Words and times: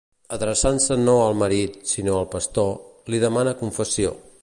Adreçant-se 0.35 0.97
no 1.01 1.13
al 1.25 1.37
marit, 1.43 1.77
sinó 1.91 2.17
al 2.23 2.27
pastor, 2.35 2.75
li 3.13 3.25
demana 3.29 3.59
confessió. 3.65 4.21